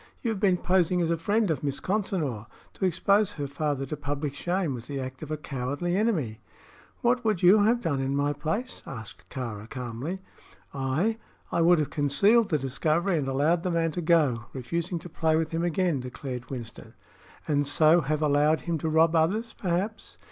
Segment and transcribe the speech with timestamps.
[0.23, 2.47] You have been posing as a friend of Miss Consinor.
[2.73, 6.39] To expose her father to public shame was the act of a cowardly enemy."
[7.01, 10.19] "What would you have done in my place?" asked Kāra, calmly.
[10.73, 11.19] "I?
[11.51, 15.35] I would have concealed the discovery and allowed the man to go, refusing to play
[15.35, 16.95] with him again," declared Winston.
[17.47, 20.17] "And so have allowed him to rob others, perhaps?"